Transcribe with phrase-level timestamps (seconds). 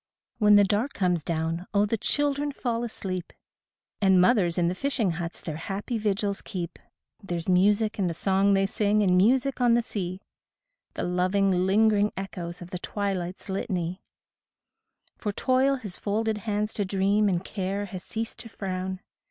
[0.39, 3.31] 14 When the dark comes down, oh, the children fall asleep,
[4.01, 6.79] And mothers in the fisher huts their happy vigils keep;
[7.21, 10.23] There's music in the song they sing and music on the sea,
[10.95, 14.01] The loving, lingering echoes of the twilight's litany,
[15.19, 19.01] For toil has folded hands to dream, and care has ceased to frown.